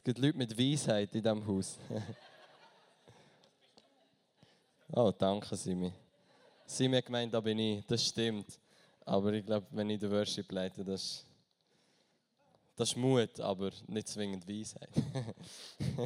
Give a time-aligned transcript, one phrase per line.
[0.00, 1.78] Es gibt Leute mit Weisheit in diesem Haus.
[4.92, 5.92] oh, danke, Simi.
[6.64, 7.84] Simi hat gemeint, da bin ich.
[7.84, 8.46] Das stimmt.
[9.04, 11.26] Aber ich glaube, wenn ich den Worship leite, das
[12.76, 14.88] das ist Mut, aber nicht zwingend Weisheit.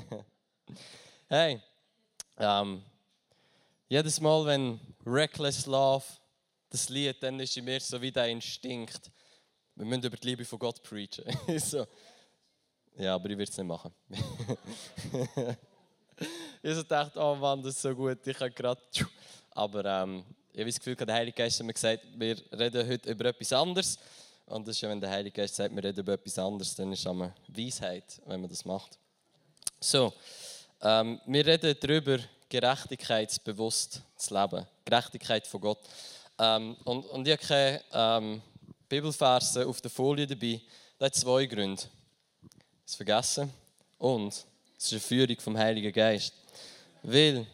[1.29, 1.63] hey,
[2.39, 2.83] ähm,
[3.89, 6.05] jedes Mal, wenn Reckless Love
[6.69, 9.13] das Lied, dann ist in mir so wie der Instinkt,
[9.77, 11.25] wir müssen über die Liebe von Gott preachen.
[11.61, 11.87] so.
[12.97, 13.93] Ja, aber ich würde es nicht machen.
[16.63, 18.81] ich so dachte, oh Mann, das ist so gut, ich habe gerade.
[19.51, 23.11] Aber ähm, ich habe das Gefühl, der Heilige Geist hat mir gesagt, wir reden heute
[23.11, 23.99] über etwas anderes.
[24.47, 26.93] Und das ist ja, wenn der Heilige Geist sagt, wir reden über etwas anderes, dann
[26.93, 28.99] ist es eine Weisheit, wenn man das macht.
[29.81, 30.13] So,
[30.81, 34.67] ähm, wir reden darüber, gerechtigkeitsbewusst zu leben.
[34.85, 35.81] Gerechtigkeit von Gott.
[36.39, 38.43] Ähm, und, und ich habe keine ähm,
[38.89, 40.61] Bibelverse auf der Folie dabei.
[40.99, 41.83] Das hat zwei Gründe.
[42.85, 43.51] Das Vergessen
[43.99, 44.45] und es
[44.85, 46.35] ist eine Führung vom Heiligen Geist.
[47.03, 47.47] Weil,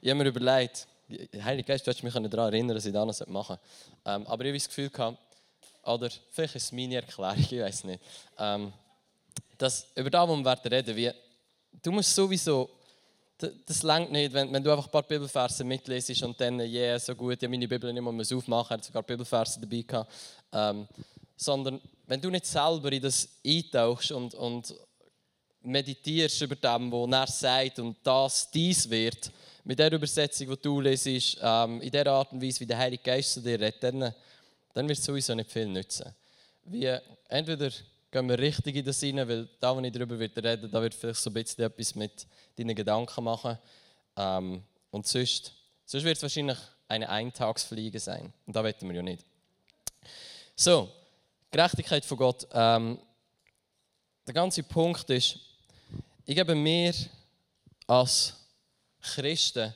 [0.00, 3.26] ich habe mir überlegt, der Heilige Geist, du hättest mich daran erinnern, dass ich das
[3.28, 3.56] machen
[4.04, 4.14] soll.
[4.14, 5.18] Ähm, aber ich habe das Gefühl gehabt,
[5.84, 8.02] oder vielleicht ist es meine Erklärung, ich weiß nicht,
[8.38, 8.72] ähm,
[9.58, 11.12] dass über das, was wir reden wie,
[11.82, 12.68] du musst sowieso,
[13.38, 17.14] das längt nicht, wenn, wenn, du einfach ein paar Bibelverse mitlesest und dann, yeah, so
[17.14, 20.12] gut, ja, meine Bibel nicht mehr aufmachen, er hat sogar Bibelverse dabei gehabt,
[20.52, 20.88] ähm,
[21.36, 24.74] sondern wenn du nicht selber in das eintauchst und, und
[25.62, 29.30] meditierst über dem, was er sagt und das dies wird,
[29.64, 33.02] mit der Übersetzung, die du lesest, ähm, in der Art und Weise, wie der Heilige
[33.02, 34.14] Geist zu dir redet, dann,
[34.74, 36.14] dann wird es sowieso nicht viel nützen.
[36.64, 36.94] Wie,
[37.28, 37.70] entweder
[38.10, 41.20] gehen wir richtig in das rein, weil da, wo ich darüber rede, da wird vielleicht
[41.20, 43.58] so ein bisschen etwas mit deinen Gedanken machen.
[44.16, 45.52] Ähm, und sonst,
[45.86, 48.32] sonst wird es wahrscheinlich eine Eintagsfliege sein.
[48.46, 49.24] Und da wetten wir ja nicht.
[50.54, 50.90] So,
[51.54, 52.48] Gerechtigkeit von Gott.
[52.52, 52.98] Ähm,
[54.26, 55.38] der ganze Punkt ist,
[56.26, 56.92] ich gebe mir
[57.86, 58.34] als
[59.00, 59.72] Christen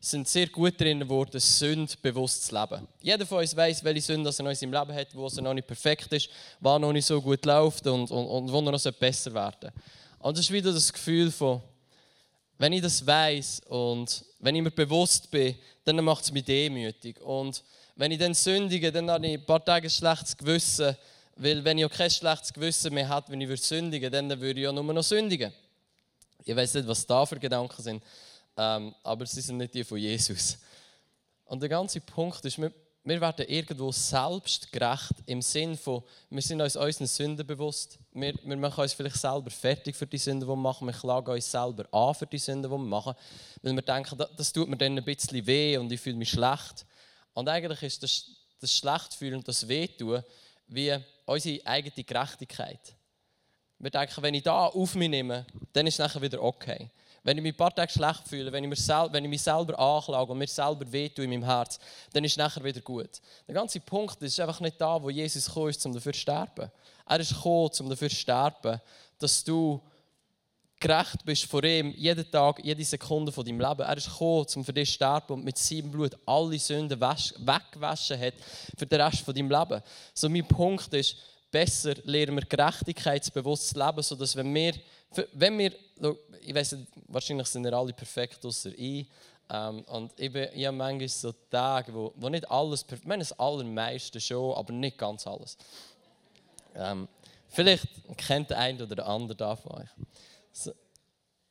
[0.00, 2.88] sind sehr gut darin geworden, Sünde bewusst zu leben.
[3.02, 5.66] Jeder von uns weiß, welche Sünde er in seinem Leben hat, wo er noch nicht
[5.66, 6.30] perfekt ist,
[6.60, 9.70] was noch nicht so gut läuft und, und, und wo er noch besser werden
[10.20, 11.60] Und das ist wieder das Gefühl von,
[12.56, 17.20] wenn ich das weiß und wenn ich mir bewusst bin, dann macht es mich demütig.
[17.20, 17.62] Und
[17.96, 20.96] wenn ich dann sündige, dann habe ich ein paar Tage ein schlechtes Gewissen,
[21.38, 24.60] weil wenn ich auch kein schlechtes Gewissen mehr habe, wenn ich sündigen würde, dann würde
[24.60, 25.52] ich ja nur noch sündigen.
[26.44, 28.02] Ich weiß nicht, was da für Gedanken sind
[28.58, 30.58] ähm, aber sie sind nicht die von Jesus.
[31.44, 32.72] Und der ganze Punkt ist, wir,
[33.04, 37.98] wir werden irgendwo selbst gerecht im Sinn von, wir sind uns unseren Sünden bewusst.
[38.12, 40.88] Wir, wir machen uns vielleicht selber fertig für die Sünden, die wir machen.
[40.88, 43.14] Wir klagen uns selber an für die Sünden, die wir machen.
[43.62, 46.30] Weil wir denken, das, das tut mir dann ein bisschen weh und ich fühle mich
[46.30, 46.84] schlecht.
[47.34, 48.26] Und eigentlich ist das,
[48.60, 50.24] das Schlechtfühlen und das Wehtun
[50.68, 50.96] wie
[51.26, 52.94] unsere eigene Gerechtigkeit.
[53.78, 56.90] Wir denken, wenn ich da auf mich nehme, dann ist es nachher wieder okay.
[57.22, 59.78] Wenn ich mich ein paar Tage schlecht fühle, wenn ich, selber, wenn ich mich selber
[59.78, 61.78] anklage und mir selber wehtue in meinem Herz,
[62.12, 63.20] dann ist es nachher wieder gut.
[63.46, 66.70] Der ganze Punkt ist einfach nicht da, wo Jesus gekommen ist, um dafür zu sterben.
[67.06, 68.80] Er ist gekommen, um dafür zu sterben,
[69.18, 69.80] dass du
[70.80, 73.80] gerecht bist vor ihm, jeden Tag, jede Sekunde von deinem Leben.
[73.80, 78.20] Er ist gekommen, um für dich zu sterben und mit seinem Blut alle Sünden weggewaschen
[78.20, 78.34] hat
[78.76, 79.82] für den Rest von deinem Leben.
[80.14, 81.16] So mein Punkt ist,
[81.50, 84.74] besser lernen wir gerechtigkeitsbewusst zu leben, sodass wenn wir,
[85.32, 85.72] wenn wir
[86.40, 86.76] ich weiß
[87.08, 89.06] wahrscheinlich sind wir alle perfekt, außer ich.
[89.50, 93.08] Ähm, und ich, bin, ich habe manchmal so Tage, wo, wo nicht alles perfekt Ich
[93.08, 95.56] meine, das allermeiste schon, aber nicht ganz alles.
[96.74, 97.08] Ähm,
[97.48, 97.86] vielleicht
[98.16, 99.88] kennt der eine oder der andere da von euch.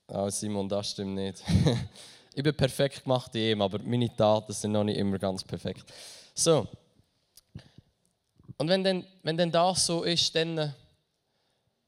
[0.10, 1.44] Oh Simon, das stimmt nicht.
[2.34, 5.84] ich bin perfekt gemacht in ihm, aber meine Taten sind noch nicht immer ganz perfekt.
[6.34, 6.68] So.
[8.58, 10.74] Und wenn dann, wenn dann das so ist, dann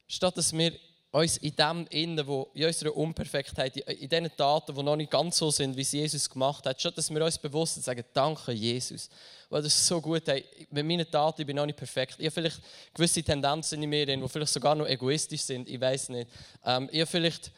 [0.06, 0.72] statt dass wir
[1.12, 5.38] uns in dem Innen, wo in unserer Unperfektheit, in diesen Taten, die noch nicht ganz
[5.38, 9.10] so sind, wie es Jesus gemacht hat, schon, dass wir uns bewusst sagen, danke Jesus,
[9.48, 12.14] weil das ist so gut, hey, mit meinen Taten bin ich noch nicht perfekt.
[12.18, 12.60] Ich habe vielleicht
[12.94, 16.30] gewisse Tendenzen in mir, die vielleicht sogar noch egoistisch sind, ich weiß nicht.
[16.64, 17.50] Ähm, ich habe vielleicht,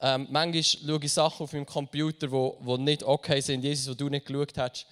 [0.00, 4.08] ähm, manchmal schaue ich Sachen auf meinem Computer, die nicht okay sind, Jesus, wo du
[4.08, 4.86] nicht geschaut hast.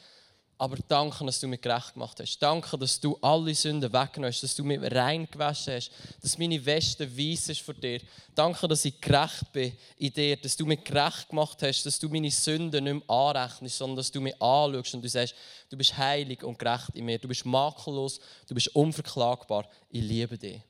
[0.62, 2.38] Aber danke, dass du mich gerecht gemacht hast.
[2.38, 5.90] Danke, dass du alle Sünden weggenommen hast, dass du mich rein gewaschen hast,
[6.22, 8.00] dass meine Weste weiss ist vor dir.
[8.32, 12.08] Danke, dass ich gerecht bin in dir, dass du mich gerecht gemacht hast, dass du
[12.08, 15.34] meine Sünden nicht mehr anrechnest, sondern dass du mich anschaust und du sagst,
[15.68, 20.38] du bist heilig und gerecht in mir, du bist makellos, du bist unverklagbar, ich liebe
[20.38, 20.60] dich.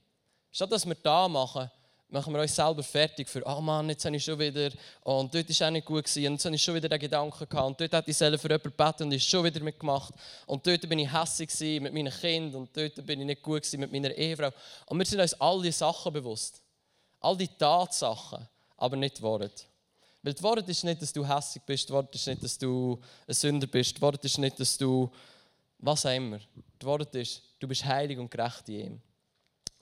[0.51, 1.71] Statt dass wir da machen,
[2.13, 4.71] machen wir uns selber fertig für, oh Mann, jetzt habe ich schon wieder,
[5.03, 7.49] und dort war auch nicht gut gewesen, und jetzt habe ich schon wieder den Gedanken
[7.49, 10.15] gehabt, und dort hat ich selber für jemanden gebeten und ist schon wieder mitgemacht,
[10.47, 13.91] und dort bin ich hässlich mit meinen Kindern, und dort bin ich nicht gut mit
[13.91, 14.51] meiner Ehefrau.
[14.87, 16.61] Und wir sind uns alle Sachen bewusst.
[17.21, 19.65] All die Tatsachen, aber nicht die Worte.
[20.23, 23.01] Weil die Worte ist nicht, dass du hässlich bist, die Worte ist nicht, dass du
[23.27, 25.11] ein Sünder bist, die Worte ist nicht, dass du
[25.79, 26.39] was auch immer.
[26.81, 29.01] Die Worte ist, du bist heilig und gerecht in ihm.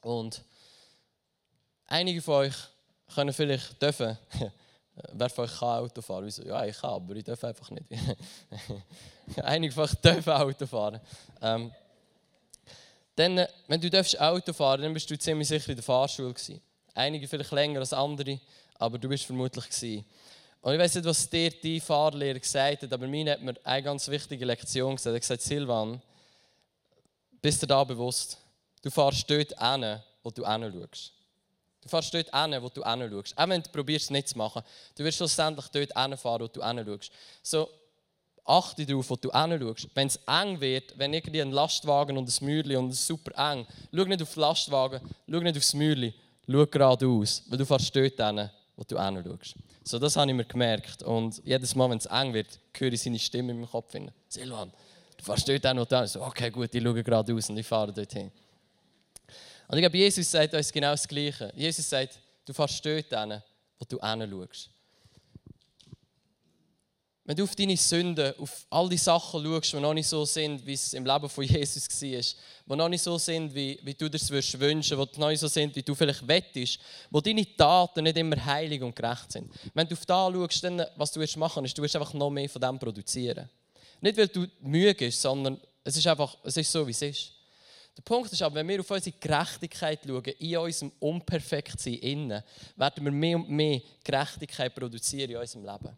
[0.00, 0.42] Und
[1.90, 2.54] einige von euch
[3.14, 4.16] können vielleicht dürfen,
[5.12, 6.24] wer von euch kann Auto fahren?
[6.24, 6.42] Wieso?
[6.44, 7.86] Ja, ich kann, aber ich darf einfach nicht.
[9.42, 11.00] einige von euch dürfen Auto fahren.
[11.42, 11.72] Ähm,
[13.16, 16.60] dann, wenn du darfst Auto fahren dann bist du ziemlich sicher in der Fahrschule gewesen.
[16.94, 18.40] Einige vielleicht länger als andere,
[18.78, 20.04] aber du bist vermutlich gewesen.
[20.62, 23.82] Und ich weiß nicht, was dir die Fahrlehrer gesagt hat, aber mir hat mir eine
[23.82, 25.12] ganz wichtige Lektion gesagt.
[25.12, 26.00] Er hat gesagt, Silvan,
[27.42, 28.38] bist du da bewusst?
[28.82, 31.19] Du fährst dort hin, wo du hinschaust.
[31.82, 33.36] Du fährst dort hin, wo du hinschaust.
[33.38, 34.62] Auch wenn du probierst, es nicht zu machen.
[34.96, 37.10] Du wirst schlussendlich dort hinfahren, wo du hinschaust.
[37.42, 37.68] So,
[38.44, 39.88] achte darauf, wo du hinschaust.
[39.94, 43.66] Wenn es eng wird, wenn irgendwie ein Lastwagen und ein Mäuerchen und es super eng,
[43.94, 45.00] schau nicht auf den Lastwagen,
[45.30, 46.14] schau nicht aufs Mäuerchen,
[46.46, 49.54] schau geradeaus, weil du fährst dort hin, wo du hinschaust.
[49.84, 51.02] So, das habe ich mir gemerkt.
[51.02, 53.94] Und jedes Mal, wenn es eng wird, höre ich seine Stimme in meinem Kopf.
[54.28, 54.70] Silvan,
[55.16, 56.16] du fährst dort hin, wo du hinschaust.
[56.16, 58.30] Okay, gut, ich schaue geradeaus und ich fahre dorthin.
[59.70, 61.52] Und ich glaube, Jesus sagt uns genau das Gleiche.
[61.54, 63.40] Jesus sagt, du fährst dort hin,
[63.78, 64.68] wo du hinschaust.
[67.24, 70.66] Wenn du auf deine Sünden, auf all die Sachen schaust, die noch nicht so sind,
[70.66, 72.20] wie es im Leben von Jesus war,
[72.66, 75.38] die noch nicht so sind, wie, wie du dir es wünschen würdest, die noch nicht
[75.38, 79.52] so sind, wie du vielleicht wettest, wo deine Taten nicht immer heilig und gerecht sind.
[79.72, 82.48] Wenn du auf das schaust, dann, was du machen ist, du wirst einfach noch mehr
[82.48, 83.48] von dem produzieren.
[84.00, 87.39] Nicht, weil du müde bist, sondern es ist einfach, es ist so, wie es ist.
[88.00, 92.42] Der Punkt ist aber, wenn wir auf unsere Gerechtigkeit schauen, in unserem Unperfektsein innen,
[92.74, 95.96] werden wir mehr und mehr Gerechtigkeit produzieren in unserem Leben.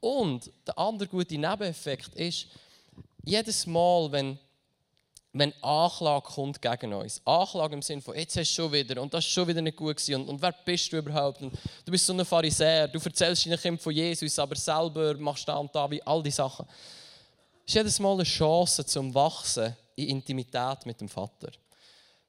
[0.00, 2.46] Und der andere gute Nebeneffekt ist,
[3.26, 4.38] jedes Mal, wenn,
[5.34, 9.12] wenn Anklage kommt gegen uns, Anklage im Sinne von, jetzt hast du schon wieder und
[9.12, 11.42] das ist schon wieder nicht gut gewesen und, und wer bist du überhaupt?
[11.42, 11.52] Und
[11.84, 15.56] du bist so ein Pharisäer, du erzählst deinen Kind von Jesus, aber selber machst da
[15.58, 16.66] und da, wie all diese Sachen.
[17.66, 21.50] Es ist jedes Mal eine Chance zum Wachsen in Intimität mit dem Vater.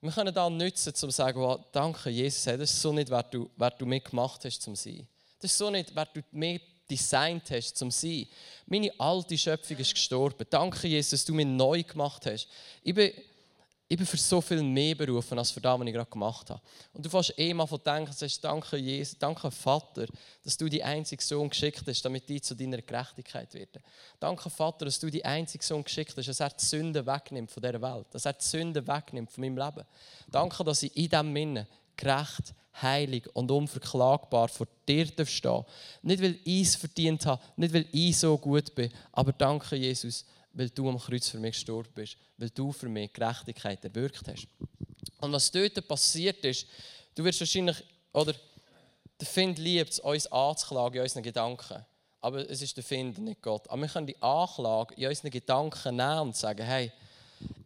[0.02, 3.24] Wir können da nutzen, um zu sagen, oh, danke Jesus, das ist so nicht, wer
[3.24, 5.08] du, wer du mir gemacht hast zum Sein.
[5.40, 6.60] Das ist so nicht, wer du mir
[6.90, 8.28] designt hast zum Sein.
[8.68, 10.46] Meine alte Schöpfung ist gestorben.
[10.50, 12.48] Danke, Jesus, dass du mich neu gemacht hast.
[12.84, 13.12] Ich bin,
[13.88, 16.62] ich bin für so viel mehr berufen, als für das, was ich gerade gemacht habe.
[16.94, 20.08] Und du fährst eh mal von denken, sagst, danke, Jesus, danke, Vater,
[20.44, 23.84] dass du die einzige Sohn geschickt hast, damit die zu deiner Gerechtigkeit werden.
[24.20, 27.62] Danke, Vater, dass du die einzige Sohn geschickt hast, dass er die Sünde wegnimmt von
[27.62, 29.86] dieser Welt, dass er die Sünde wegnimmt von meinem Leben.
[30.32, 35.64] Danke, dass ich in diesem Minne gerecht, heilig und unverklagbar vor dir stehen
[36.02, 40.26] Nicht, weil ich es verdient habe, nicht, weil ich so gut bin, aber danke, Jesus,
[40.56, 44.48] weil du am Kreuz für mich gestorben bist, weil du für mich Gerechtigkeit erwirkt hast.
[45.20, 46.66] Und was dort passiert ist,
[47.14, 48.34] du wirst wahrscheinlich, oder
[49.20, 51.86] der Find liebt es, uns anzuklagen in unseren Gedanken.
[52.22, 53.70] Aber es ist der Find, nicht Gott.
[53.70, 56.92] Aber wir können die Anklage in unseren Gedanken nehmen und sagen, hey,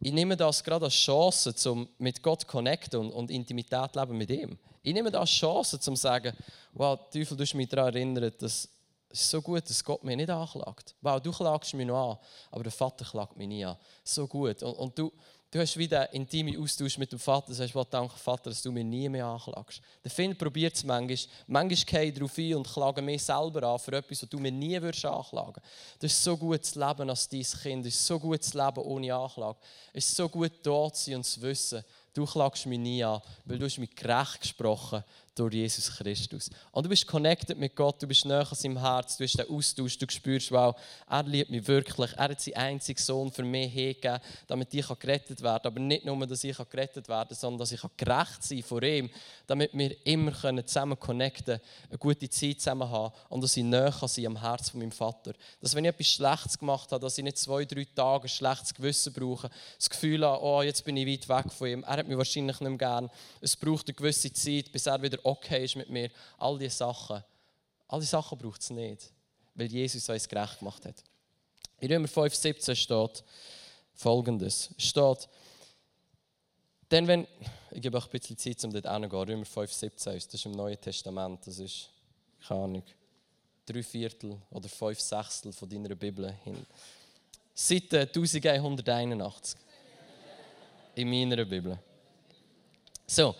[0.00, 4.18] ich nehme das gerade als Chance, um mit Gott zu connecten und, und Intimität leben
[4.18, 4.58] mit ihm.
[4.82, 6.36] Ich nehme das als Chance, um zu sagen,
[6.72, 8.68] wow, Teufel, du hast mich daran erinnert, dass
[9.12, 10.94] es ist so gut, dass Gott mich nicht anklagt.
[11.00, 12.18] Wow, du klagst mich noch an,
[12.50, 13.76] aber der Vater klagt mich nie an.
[14.04, 14.62] So gut.
[14.62, 15.12] Und, und du,
[15.52, 17.48] Du hast wieder einen intimen Austausch mit dem Vater.
[17.48, 19.80] Du sagst, danke Vater, dass du mich nie mehr anklagst.
[20.04, 21.18] Der Finn probiert es manchmal.
[21.48, 24.52] Manchmal gehe ich darauf ein und klage mich selber an für etwas, was du mir
[24.52, 25.60] nie würdest anklagen
[25.98, 27.84] Das ist so gut zu leben als dein Kind.
[27.84, 29.58] Es ist so gut zu leben ohne Anklage.
[29.92, 31.82] Es ist so gut da zu sein und zu wissen,
[32.14, 35.02] du klagst mich nie an, weil du hast mich gerecht gesprochen
[35.40, 36.50] durch Jesus Christus.
[36.70, 39.48] Und du bist connected mit Gott, du bist näher an seinem Herz, du hast den
[39.48, 40.76] Austausch, du spürst, wow,
[41.08, 45.40] er liebt mich wirklich, er hat seinen einzigen Sohn für mich hergegeben, damit ich gerettet
[45.42, 45.72] werden kann.
[45.72, 49.08] Aber nicht nur, dass ich gerettet werden kann, sondern dass ich gerecht sein vor ihm,
[49.46, 50.32] damit wir immer
[50.66, 54.80] zusammen connecten eine gute Zeit zusammen haben und dass ich näher sein am Herz von
[54.80, 55.32] meinem Vater.
[55.60, 58.74] Dass wenn ich etwas Schlechtes gemacht habe, dass ich nicht zwei, drei Tage ein schlechtes
[58.74, 62.08] Gewissen brauche, das Gefühl habe, oh, jetzt bin ich weit weg von ihm, er hat
[62.08, 63.10] mich wahrscheinlich nicht mehr gern.
[63.40, 66.10] Es braucht eine gewisse Zeit, bis er wieder okay ist mit mir.
[66.38, 67.22] All diese Sachen.
[67.88, 69.12] All diese Sachen braucht es nicht,
[69.54, 71.02] weil Jesus uns gerecht gemacht hat.
[71.78, 73.24] In Römer 5,17 steht
[73.94, 75.28] folgendes: steht,
[76.90, 77.26] denn wenn,
[77.70, 79.28] ich gebe euch ein bisschen Zeit, um dort hinzugehen.
[79.28, 81.88] Römer 5,17 das ist im Neuen Testament, das ist,
[82.46, 82.82] keine Ahnung,
[83.64, 86.66] drei Viertel oder fünf Sechstel von deiner Bibel hin.
[87.54, 89.58] Seite 1181
[90.94, 91.78] in meiner Bibel.
[93.06, 93.34] So,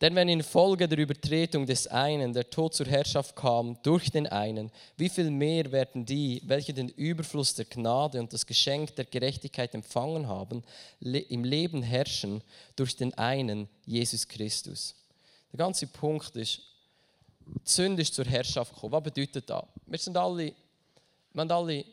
[0.00, 4.70] denn wenn infolge der Übertretung des einen der Tod zur Herrschaft kam durch den einen,
[4.96, 9.74] wie viel mehr werden die, welche den Überfluss der Gnade und das Geschenk der Gerechtigkeit
[9.74, 10.62] empfangen haben,
[11.00, 12.42] im Leben herrschen
[12.76, 14.94] durch den einen, Jesus Christus.
[15.52, 16.60] Der ganze Punkt ist,
[17.46, 18.92] die Sünde ist zur Herrschaft gekommen.
[18.92, 19.64] Was bedeutet das?
[19.86, 20.52] Wir sind alle,
[21.32, 21.84] wir haben alle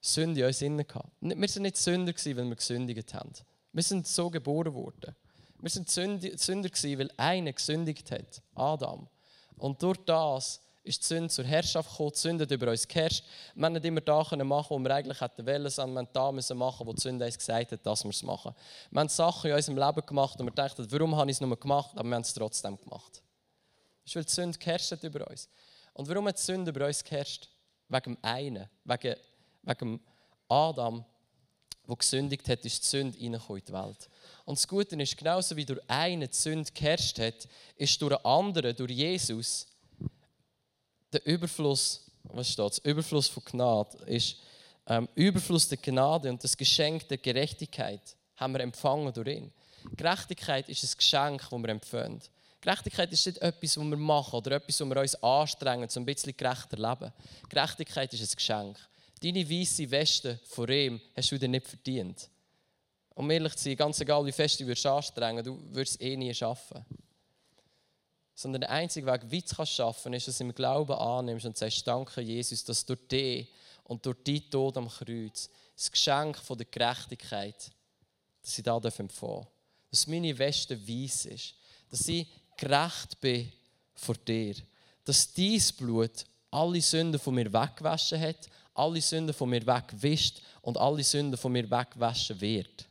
[0.00, 0.94] Sünde in uns.
[1.20, 3.32] Wir sind nicht Sünder weil wir gesündigt haben.
[3.72, 5.14] Wir sind so geboren worden.
[5.58, 9.08] Wir sind Sünder gewesen, weil einer gesündigt hat, Adam.
[9.56, 13.24] Und durch das ist die Sünde zur Herrschaft gekommen, die Sünde hat über uns geherrscht.
[13.54, 16.54] Wir haben nicht immer das machen was wir eigentlich hätten wollen, sondern wir haben das
[16.54, 18.54] machen, wo die Sünde uns gesagt hat, dass wir es machen.
[18.90, 21.58] Wir haben Sachen in unserem Leben gemacht und wir dachten, warum habe ich es nur
[21.58, 23.22] gemacht, aber wir haben es trotzdem gemacht.
[24.04, 25.48] Das ist, weil die Sünde geherrscht hat über uns.
[25.92, 27.48] Und warum hat die Sünde über uns geherrscht?
[27.88, 29.16] Wegen dem einen, wegen,
[29.62, 30.00] wegen
[30.48, 31.04] Adam,
[31.88, 34.08] der gesündigt hat, ist die Sünde in die Welt.
[34.44, 38.24] Und das Gute ist, genauso wie durch einen die Sünde geherrscht hat, ist durch einen
[38.24, 39.66] anderen, durch Jesus,
[41.12, 42.78] der Überfluss, was steht?
[42.84, 44.36] Überfluss von Gnade ist
[44.86, 49.52] ähm, Überfluss der Gnade und das Geschenk der Gerechtigkeit haben wir empfangen durch ihn.
[49.96, 52.20] Gerechtigkeit ist ein Geschenk, das wir empfangen.
[52.60, 56.06] Gerechtigkeit ist nicht etwas, was wir machen oder etwas, was wir uns anstrengen, um ein
[56.06, 57.12] bisschen gerechter zu leben.
[57.48, 58.78] Gerechtigkeit ist ein Geschenk.
[59.22, 62.28] Deine weiße Weste vor ihm hast du dir nicht verdient.
[63.14, 66.34] Um ehrlich zu sein, ganz egal wie fest du dich anstrengen du es eh nie
[66.34, 66.84] schaffen.
[68.34, 71.46] Sondern der einzige Weg, wie du es schaffen kannst, ist, dass du im Glauben annimmst
[71.46, 73.48] und sagst, danke Jesus, dass durch dich
[73.84, 77.70] und durch deinen Tod am Kreuz das Geschenk von der Gerechtigkeit,
[78.42, 79.46] dass ich da empfangen darf.
[79.90, 81.54] Dass meine Weste weiß ist.
[81.90, 83.50] Dass ich gerecht bin
[83.94, 84.56] vor dir.
[85.04, 90.78] Dass dein Blut alle Sünden von mir weggewaschen hat, alle Sünden von mir wegwischt und
[90.78, 92.86] alle Sünden von mir wegwaschen wird.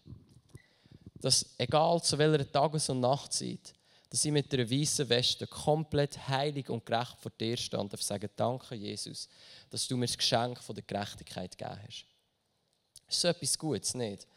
[1.22, 3.74] Dass egal zu welcher Tages- und Nachtzeit,
[4.10, 8.30] dass ich mit einer weißen Weste komplett heilig und gerecht vor dir stehe und sage,
[8.36, 9.28] danke Jesus,
[9.70, 12.06] dass du mir das Geschenk von der Gerechtigkeit gegeben hast.
[13.08, 14.28] Das ist so etwas Gutes, nicht?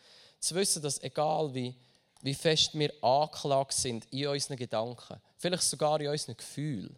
[0.41, 1.75] Zu wissen, dass egal wie,
[2.23, 6.97] wie fest wir angeklagt sind in unseren Gedanken, vielleicht sogar in unseren Gefühlen,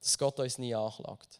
[0.00, 1.39] dass Gott uns nie anklagt.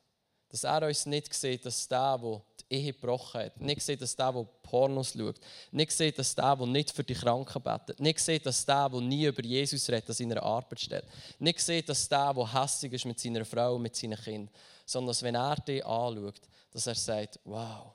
[0.51, 4.17] Dass er uns nicht sieht, dass der, der die Ehe gebrochen hat, nicht sieht, dass
[4.17, 5.41] der, der Pornos schaut,
[5.71, 9.01] nicht sieht, dass der, der nicht für die Kranken betet, nicht sieht, dass der, der
[9.01, 11.05] nie über Jesus redet, an seiner Arbeit steht,
[11.39, 14.51] nicht sieht, dass der, der hässlich ist mit seiner Frau und mit seinen Kindern,
[14.85, 16.41] sondern dass, wenn er dich anschaut,
[16.73, 17.93] dass er sagt, wow,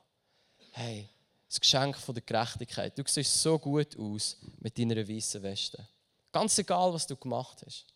[0.72, 1.08] hey,
[1.48, 5.86] das Geschenk von der Gerechtigkeit, du siehst so gut aus mit deiner weißen Weste.
[6.32, 7.86] Ganz egal, was du gemacht hast.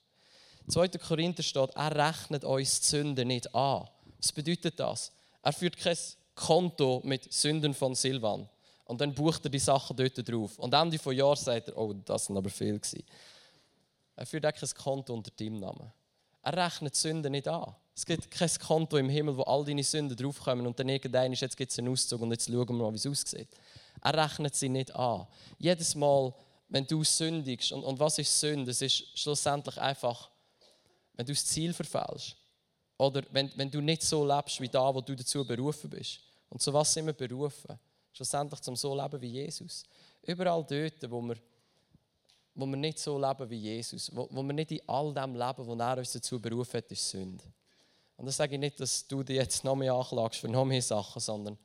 [0.68, 0.88] 2.
[0.98, 3.88] Korinther steht, er rechnet uns die Sünden nicht an.
[4.20, 5.12] Was bedeutet das?
[5.42, 5.96] Er führt kein
[6.34, 8.48] Konto mit Sünden von Silvan.
[8.84, 10.58] Und dann bucht er die Sachen dort drauf.
[10.58, 12.80] Und Ende des Jahres sagt er, oh, das sind aber viel.
[14.16, 15.92] Er führt auch kein Konto unter deinem Namen.
[16.42, 17.74] Er rechnet Sünden nicht an.
[17.94, 21.40] Es gibt kein Konto im Himmel, wo all deine Sünden draufkommen und dann irgendein ist,
[21.40, 23.48] jetzt gibt es einen Auszug und jetzt schauen wir mal, wie es aussieht.
[24.02, 25.26] Er rechnet sie nicht an.
[25.58, 26.32] Jedes Mal,
[26.68, 28.70] wenn du sündigst, und, und was ist Sünde?
[28.70, 30.30] Es ist schlussendlich einfach,
[31.14, 32.36] wenn du das Ziel verfehlst.
[33.00, 36.20] Oder wenn, wenn du nicht so lebst wie da, wo du dazu berufen bist.
[36.50, 37.78] Und zu was sind wir berufen?
[38.12, 39.84] Schlussendlich zum so leben wie Jesus.
[40.20, 41.36] Überall dort, wo wir,
[42.54, 45.66] wo wir nicht so leben wie Jesus, wo, wo wir nicht in all dem leben,
[45.66, 47.42] wo er uns dazu berufen hat, ist Sünde.
[48.18, 50.82] Und das sage ich nicht, dass du dich jetzt noch mehr anklagst für noch mehr
[50.82, 51.56] Sachen, sondern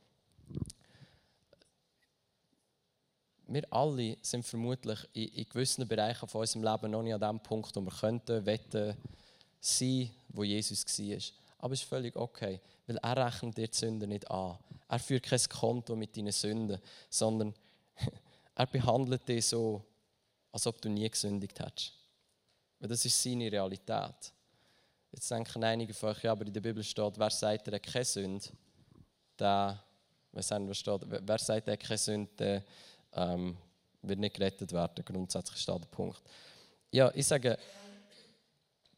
[3.46, 7.40] wir alle sind vermutlich in, in gewissen Bereichen von unserem Leben noch nicht an dem
[7.40, 8.96] Punkt, wo wir könnten, wetten,
[9.60, 11.18] sein, wo Jesus war.
[11.58, 14.58] Aber es ist völlig okay, weil er rechnet dir die Sünden nicht an.
[14.88, 17.54] Er führt kein Konto mit deinen Sünden, sondern
[18.54, 19.82] er behandelt dich so,
[20.52, 21.92] als ob du nie gesündigt hättest.
[22.78, 24.32] Weil das ist seine Realität.
[25.10, 27.82] Jetzt denken einige von euch, ja, aber in der Bibel steht, wer sagt, er hat
[27.82, 28.46] keine Sünde,
[29.38, 29.82] der,
[30.32, 32.64] was steht, wer sagt, er hat keine Sünde, der
[33.14, 33.56] ähm,
[34.02, 35.04] wird nicht gerettet werden.
[35.04, 36.22] Grundsätzlich steht der Punkt.
[36.90, 37.58] Ja, ich sage,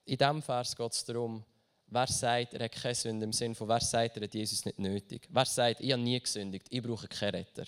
[0.08, 1.44] in diesem Vers geht es darum,
[1.86, 4.78] wer sagt, er hat keine Sünde im Sinne von, wer sagt, er hat Jesus nicht
[4.78, 5.28] nötig.
[5.30, 7.64] Wer sagt, ich habe nie gesündigt, ich brauche keinen Retter.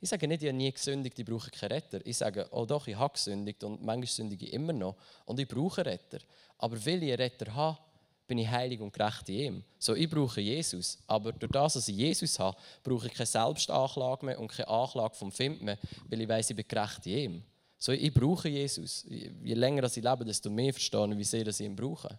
[0.00, 2.00] Ich sage nicht, ich habe nie gesündigt, ich brauche keinen Retter.
[2.04, 5.46] Ich sage, oh doch, ich habe gesündigt und manchmal sündige ich immer noch und ich
[5.46, 6.18] brauche einen Retter.
[6.58, 7.78] Aber weil ich einen Retter habe,
[8.26, 9.64] bin ich heilig und gerecht in ihm.
[9.78, 10.98] So, ich brauche Jesus.
[11.06, 15.14] Aber durch das, dass ich Jesus habe, brauche ich keine Selbstanklage mehr und keine Anklage
[15.14, 17.42] vom Find mehr, weil ich weiß, ich bin gerecht in ihm.
[17.78, 19.04] So, ich brauche Jesus.
[19.08, 22.18] Je länger ich lebe, desto mehr verstehe ich, wie sehr ich ihn brauche.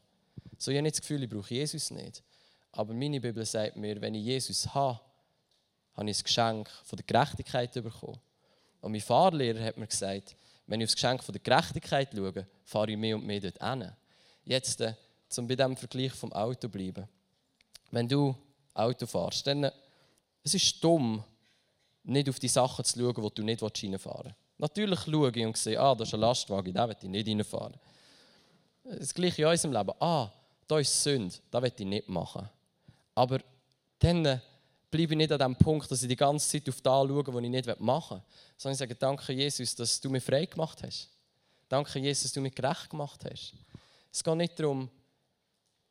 [0.58, 2.24] So, ich habe nicht das Gefühl, ich brauche Jesus nicht.
[2.72, 5.00] Aber meine Bibel sagt mir, wenn ich Jesus habe,
[5.96, 8.20] habe ich das Geschenk von der Gerechtigkeit bekommen.
[8.82, 10.36] Und mein Fahrlehrer hat mir gesagt,
[10.68, 13.64] wenn ich auf das Geschenk von der Gerechtigkeit schaue, fahre ich mehr und mehr dort
[13.64, 13.92] hin.
[14.44, 14.94] Jetzt, äh,
[15.38, 17.08] um bei diesem Vergleich vom Auto zu bleiben.
[17.92, 18.36] Wenn du
[18.74, 19.72] Auto fährst, dann
[20.44, 21.24] es ist dumm,
[22.04, 24.45] nicht auf die Sachen zu schauen, die du nicht reinfahren willst.
[24.58, 27.76] Natürlich schaue ich und sehe, ah, das ist ein Lastwagen, da will ich nicht reinfahren.
[28.84, 29.92] Das gleiche in unserem Leben.
[30.00, 30.32] Ah,
[30.68, 32.48] da ist Sünde, das will ich nicht machen.
[33.14, 33.40] Aber
[34.00, 34.40] dann äh,
[34.90, 37.44] bleibe ich nicht an dem Punkt, dass ich die ganze Zeit auf das schaue, was
[37.44, 38.24] ich nicht machen will,
[38.58, 41.10] sondern ich sage, danke Jesus, dass du mich frei gemacht hast.
[41.68, 43.54] Danke Jesus, dass du mich gerecht gemacht hast.
[44.12, 44.90] Es geht nicht darum,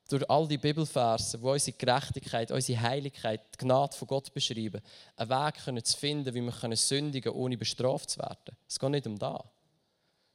[0.09, 4.83] durch all die Bibelverse, wo unsere Gerechtigkeit, unsere Heiligkeit, die Gnade von Gott beschreiben,
[5.17, 8.57] einen Weg zu finden, wie wir sündigen können, ohne bestraft zu werden.
[8.69, 9.41] Es geht nicht um das.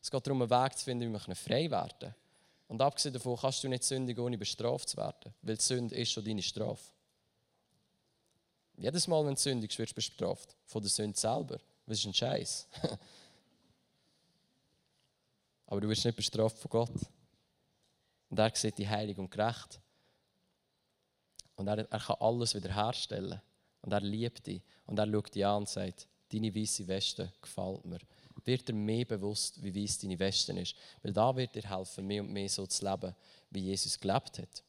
[0.01, 2.15] Es geht darum, einen Weg zu finden, wie wir frei werden können.
[2.67, 6.11] Und abgesehen davon kannst du nicht sündigen, ohne bestraft zu werden, weil die Sünde ist
[6.11, 6.91] schon deine Strafe.
[8.75, 10.55] Jedes Mal, wenn du sündigst, wirst du bestraft.
[10.65, 11.59] Von der Sünde selber.
[11.85, 12.67] Das ist ein Scheiß.
[15.65, 16.91] Aber du wirst nicht bestraft von Gott.
[18.29, 19.79] Und er sieht die heilig und gerecht.
[21.55, 23.41] Und er, er kann alles wiederherstellen.
[23.81, 24.61] Und er liebt dich.
[24.85, 27.99] Und er schaut dich an und sagt, deine weiße Weste gefällt mir.
[28.45, 30.75] Wird dir mehr bewusst, wie weiß deine Weste ist.
[31.01, 33.15] Weil da wird dir helfen, mehr und mehr so zu leben,
[33.49, 34.63] wie Jesus gelebt hat.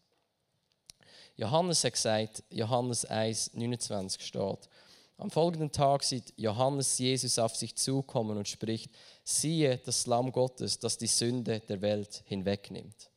[1.36, 4.68] Johannes hat gesagt, Johannes 1, 29 steht,
[5.16, 8.90] am folgenden Tag sieht Johannes Jesus auf sich zukommen und spricht,
[9.22, 13.10] siehe das Lamm Gottes, das die Sünde der Welt hinwegnimmt.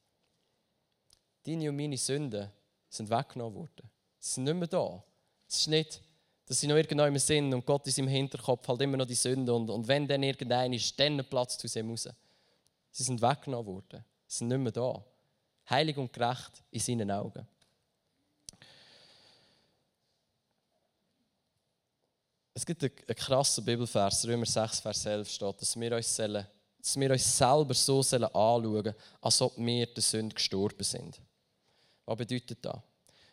[1.45, 2.49] Deine und meine Sünden
[2.89, 3.89] sind weggenommen worden.
[4.19, 5.03] Sie sind nicht mehr da.
[5.47, 6.01] Es ist nicht,
[6.45, 9.53] dass sie noch irgendwann sind und Gott ist im Hinterkopf halt immer noch die Sünde
[9.53, 12.07] und, und wenn dann irgendein ist, dann Platz zu ihm raus.
[12.91, 14.03] Sie sind weggenommen worden.
[14.27, 15.03] Sie sind nicht mehr da.
[15.69, 17.47] Heilig und gerecht in seinen Augen.
[22.53, 26.45] Es gibt einen krassen Bibelvers, Römer 6, Vers 11 steht, dass wir uns, sollen,
[26.77, 31.19] dass wir uns selber so sollen anschauen sollen, als ob wir der Sünde gestorben sind.
[32.05, 32.79] Was bedeutet das?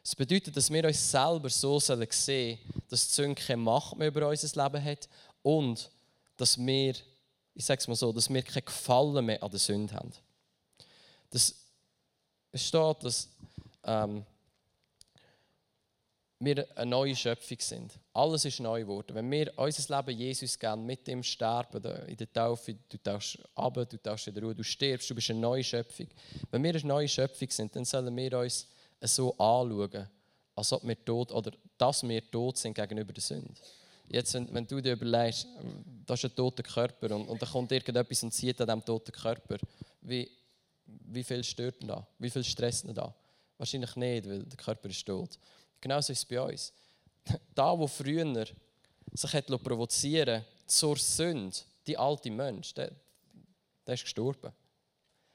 [0.02, 2.58] Es bedeutet, dass wir uns selber so sollen sehen
[2.88, 5.08] dass die Sünde keine Macht mehr über unser Leben hat
[5.42, 5.90] und
[6.36, 6.94] dass wir,
[7.54, 10.12] ich sage es mal so, dass wir kein Gefallen mehr an der Sünde haben.
[11.28, 11.54] Das,
[12.50, 13.28] es steht, dass
[13.84, 14.24] ähm,
[16.40, 17.92] wir eine neue Schöpfung sind.
[18.14, 19.14] Alles ist neu geworden.
[19.14, 23.74] Wenn wir unser Leben Jesus geben, mit dem Sterben, in der Taufe, du tauchst ab,
[23.74, 26.08] du tauchst wieder Ruhe, du stirbst, du bist eine neue Schöpfung.
[26.50, 28.66] Wenn wir eine neue Schöpfung sind, dann sollen wir uns
[29.02, 30.08] so anschauen,
[30.56, 33.54] als ob wir tot oder dass wir tot sind gegenüber der Sünde.
[34.08, 35.46] Jetzt, wenn, wenn du dir überlegst,
[36.06, 39.12] das ist ein toter Körper und, und dann kommt irgendetwas und zieht an diesem toten
[39.12, 39.58] Körper,
[40.00, 40.28] wie,
[40.86, 42.06] wie viel stört da?
[42.18, 43.14] Wie viel Stress da?
[43.58, 45.38] Wahrscheinlich nicht, weil der Körper ist tot.
[45.80, 46.72] Genauso ist es bei uns.
[47.54, 48.46] Da, wo früher
[49.12, 52.92] sich hat provozieren zur Sünde, die alte Mensch, der,
[53.86, 54.52] der ist gestorben.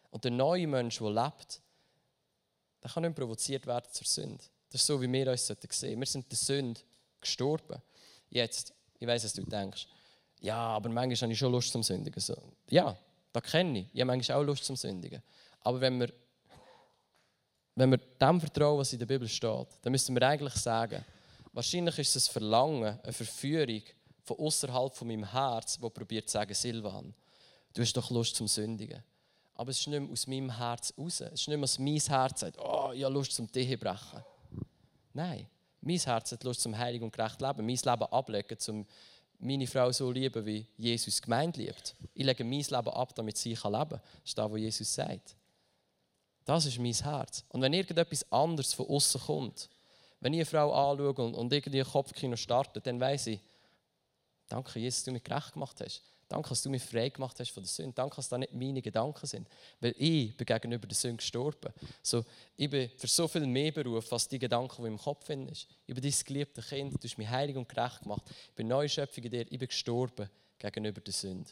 [0.10, 1.62] Und der neue Mensch, der lebt,
[2.82, 4.44] der kann nicht provoziert werden zur Sünde.
[4.70, 6.00] Das ist so, wie wir uns sehen sollten.
[6.00, 6.82] Wir sind der Sünde
[7.20, 7.82] gestorben.
[8.30, 9.88] Jetzt, ich weiß, was du denkst.
[10.42, 12.20] Ja, aber manchmal habe ich schon Lust zum Sündigen.
[12.20, 12.36] So,
[12.70, 12.98] ja,
[13.32, 13.88] das kenne ich.
[13.94, 15.22] Ich habe manchmal auch Lust zum Sündigen.
[15.62, 16.14] Aber wenn wir
[17.76, 21.04] wenn wir dem vertrauen, was in der Bibel steht, dann müssen wir eigentlich sagen,
[21.52, 23.82] wahrscheinlich ist es ein Verlangen, eine Verführung
[24.24, 27.14] von außerhalb von meinem Herz, wo probiert zu sagen, Silvan,
[27.74, 29.04] du hast doch Lust zum Sündigen.
[29.56, 31.22] Aber es ist nicht mehr aus meinem Herz raus.
[31.22, 34.24] Es ist nicht mehr, dass mein Herz sagt, oh, ich habe Lust zum brechen.
[35.14, 35.48] Nein,
[35.82, 38.86] mein Herz hat Lust zum heilig und gerecht Leben, mein Leben ablegen, um
[39.40, 41.96] meine Frau so lieben, wie Jesus gemeint liebt.
[42.14, 43.90] Ich lege mein Leben ab, damit sie leben kann.
[43.90, 45.36] Das ist das, was Jesus sagt.
[46.46, 47.44] Das ist mein Herz.
[47.50, 49.70] Und wenn irgendetwas anderes von außen kommt,
[50.22, 53.40] wenn ich eine Frau anschaue und, und irgendwie ein Kopfkino startet, dann weiß ich,
[54.48, 56.04] danke Jesus, dass du mich gerecht gemacht hast.
[56.28, 57.94] Danke, dass du mich frei gemacht hast von der Sünde.
[57.94, 59.48] Danke, dass das nicht meine Gedanken sind.
[59.80, 61.72] Weil ich bin gegenüber der Sünde gestorben.
[62.02, 62.26] So,
[62.58, 65.52] ich bin für so viel mehr berufen, als die Gedanken, die im Kopf sind.
[65.52, 68.24] Ich bin dein geliebtes Kind, du hast mich heilig und gerecht gemacht.
[68.50, 70.28] Ich bin neue Schöpfung in dir, ich bin gestorben
[70.58, 71.52] gegenüber der Sünde.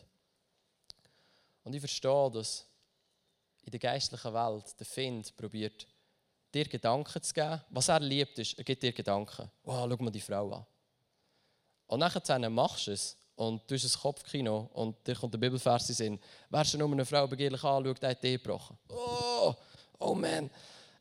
[1.63, 2.65] Und ich verstehe, dass
[3.63, 5.87] in der geistlichen Welt der Find probiert,
[6.53, 7.61] dir Gedanken zu geben.
[7.69, 9.49] Was er liebt, ist, er gibt dir Gedanken.
[9.63, 10.65] Wow, schau mal die Frau an.
[11.87, 15.89] Und nachher machst du es und du hast ein Kopfkino und dir kommt der Bibelvers
[15.89, 16.19] in Sinn.
[16.49, 18.77] Wer schon nur eine Frau begehrlich anschaut, der hat die gebrochen.
[18.89, 19.53] Oh,
[19.99, 20.49] oh man,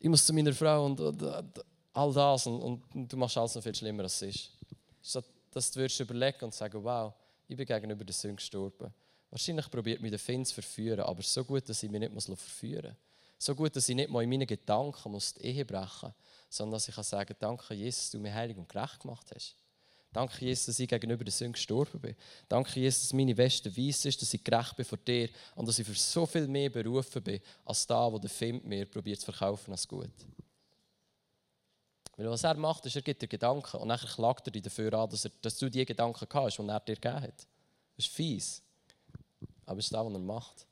[0.01, 3.55] ich muss zu meiner Frau und, und, und all das und, und, du machst alles
[3.55, 4.51] noch viel schlimmer, als es ist.
[5.01, 7.13] So, dass du überlegen und sagen, wow,
[7.47, 8.93] ich bin gegenüber der Sünde gestorben.
[9.33, 12.91] Wahrscheinlich probiert mich der Finn zu verführen, aber so gut, dass ich mich nicht verführen
[12.91, 12.97] muss.
[13.39, 16.15] So gut, dass ich nicht mal in meinen Gedanken muss die Ehe brechen muss,
[16.51, 19.57] sondern dass ich kann sagen danke Jesus, dass du mich heilig und gerecht gemacht hast.
[20.13, 22.15] Danke Jesus, dass ich gegenüber der Sünde gestorben bin.
[22.47, 25.79] Danke Jesus, dass meine Weste weiss ist, dass ich gerecht bin vor dir und dass
[25.79, 29.33] ich für so viel mehr berufen bin, als da, wo der Find mir probiert zu
[29.33, 30.13] verkaufen als gut.
[32.19, 34.93] Weil was er macht, ist, er gibt dir Gedanken und dann klagt er dich dafür
[34.93, 37.47] an, dass, er, dass du die Gedanken hast, die er dir gegeben hat.
[37.97, 38.63] Das ist fies.
[39.73, 40.67] Aber es ist das, was er macht.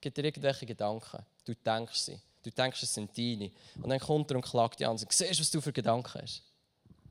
[0.00, 1.26] Gibt dir irgendwelche Gedanken.
[1.44, 2.20] Du denkst sie.
[2.44, 3.50] Du denkst, es sind deine.
[3.82, 6.22] Und dann kommt er und klagt die an und sagt, siehst was du für Gedanken
[6.22, 6.44] hast?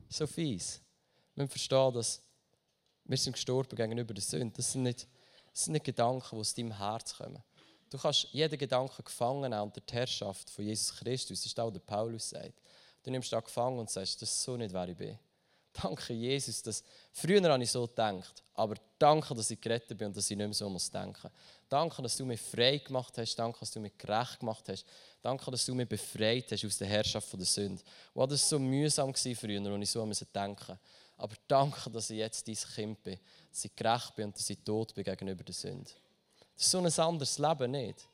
[0.08, 0.80] So fies.
[1.34, 2.22] Wir verstehen, dass
[3.04, 4.56] wir sind gestorben gegenüber der Sünde.
[4.56, 5.06] Das sind nicht,
[5.52, 7.42] das sind nicht Gedanken, die aus deinem Herz kommen.
[7.90, 11.40] Du kannst jeden Gedanken gefangen nehmen unter die Herrschaft von Jesus Christus.
[11.40, 12.58] Das ist auch, was Paulus sagt.
[13.02, 15.18] Du nimmst da gefangen und sagst, das ist so nicht, wer ich bin.
[15.82, 20.16] Danke, Jesus, dass früher habe ich so gedacht, aber danke, dass ich gerettet bin und
[20.16, 21.30] dass ich nicht mehr so muss denken.
[21.68, 23.34] Danke, dass du mich frei gemacht hast.
[23.36, 24.86] Danke, dass du mich gerecht gemacht hast.
[25.20, 27.82] Danke, dass du mich befreit hast aus der Herrschaft der Sünde.
[28.14, 30.78] Und das war so mühsam früher, als ich so denken musste.
[31.18, 33.18] Aber danke, dass ich jetzt dein Kind bin,
[33.50, 35.90] dass ich gerecht bin und dass ich tot bin gegenüber der Sünde.
[36.54, 38.06] Das ist so ein anderes Leben nicht.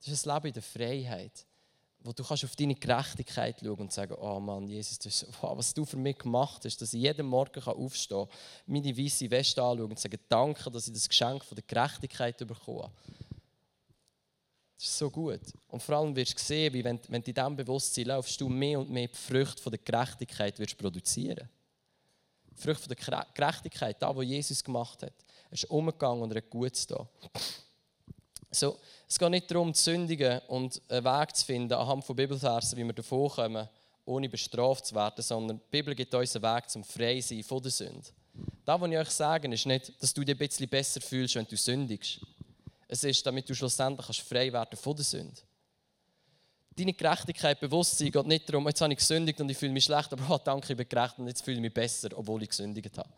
[0.00, 1.46] Das ist ein Leben in der Freiheit,
[2.00, 5.74] wo du kannst auf deine Gerechtigkeit schauen und sagen, oh Mann, Jesus, das wow, was
[5.74, 9.90] du für mich gemacht hast, dass ich jeden Morgen aufstehen kann, meine weiße Weste anschauen
[9.90, 12.90] und sagen, danke, dass ich das Geschenk von der Gerechtigkeit bekomme.
[14.76, 15.40] Das ist so gut.
[15.66, 18.48] Und vor allem wirst du sehen, wie wenn, wenn du in diesem Bewusstsein laufst, du
[18.48, 21.48] mehr und mehr die Früchte von der Gerechtigkeit wirst produzieren.
[22.56, 25.14] Die Früchte von der Gerechtigkeit, da, wo Jesus gemacht hat.
[25.50, 27.08] Er ist umgegangen und er hat Gutes da.
[28.52, 28.78] So,
[29.08, 32.84] es geht nicht darum, zu sündigen und einen Weg zu finden anhand von Bibelversen, wie
[32.84, 33.68] wir davon kommen,
[34.04, 37.70] ohne bestraft zu werden, sondern die Bibel gibt uns einen Weg zum Freisein von der
[37.70, 38.06] Sünde.
[38.64, 41.46] Das, was ich euch sage, ist nicht, dass du dich ein bisschen besser fühlst, wenn
[41.46, 42.20] du sündigst.
[42.86, 45.40] Es ist, damit du schlussendlich kannst frei werden von der Sünde.
[46.76, 50.12] Deine Gerechtigkeit, Bewusstsein geht nicht darum, jetzt habe ich gesündigt und ich fühle mich schlecht,
[50.12, 52.96] aber oh, danke, ich bin gerecht und jetzt fühle ich mich besser, obwohl ich gesündigt
[52.96, 53.08] habe.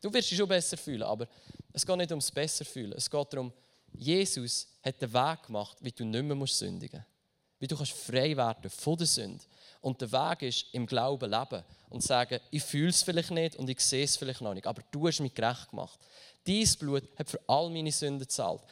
[0.00, 1.26] Du wirst dich schon besser fühlen, aber
[1.72, 2.92] es geht nicht ums besser fühlen.
[2.92, 3.52] Es geht darum,
[3.94, 7.60] Jesus hat den Weg gemacht, wie du nicht mehr sündigen musst.
[7.60, 9.44] Wie du kannst frei werden von der Sünde.
[9.80, 13.68] Und der Weg ist, im Glauben leben und sagen, ich fühle es vielleicht nicht und
[13.68, 15.98] ich sehe es vielleicht noch nicht, aber du hast mich gerecht gemacht.
[16.44, 18.62] Dein Blut hat für all meine Sünden gezahlt.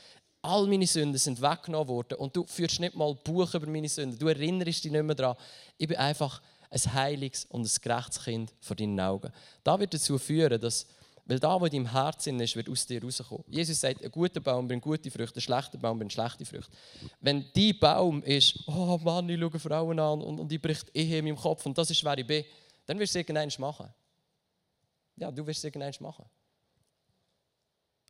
[0.42, 4.18] All meine Sünden sind weggenommen worden und du führst nicht mal Buch über meine Sünden.
[4.18, 5.36] Du erinnerst dich nicht mehr daran.
[5.76, 9.32] Ich bin einfach ein heiliges und ein gerechtes Kind vor deinen Augen.
[9.64, 10.86] Das wird dazu führen, dass
[11.26, 13.44] weil da, wo in deinem Herzen ist, wird aus dir rauskommen.
[13.48, 16.70] Jesus sagt, ein guter Baum bringt gute Früchte, ein schlechter Baum bringt schlechte Früchte.
[17.20, 21.18] Wenn dein Baum ist, oh Mann, ich schaue Frauen an und, und ich bricht Ehe
[21.18, 22.44] in meinem Kopf und das ist, wer ich bin,
[22.86, 23.92] dann wirst du es irgendwann machen.
[25.16, 26.24] Ja, du wirst es irgendwann machen.